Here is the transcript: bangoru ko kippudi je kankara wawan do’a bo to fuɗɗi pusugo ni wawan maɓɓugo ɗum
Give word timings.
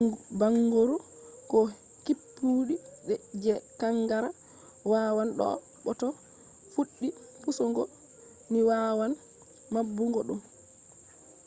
bangoru 0.39 0.95
ko 1.51 1.59
kippudi 2.05 2.75
je 3.43 3.53
kankara 3.79 4.29
wawan 4.91 5.29
do’a 5.37 5.55
bo 5.83 5.91
to 6.01 6.07
fuɗɗi 6.73 7.07
pusugo 7.41 7.83
ni 8.51 8.59
wawan 8.69 9.11
maɓɓugo 9.73 10.19
ɗum 10.27 10.39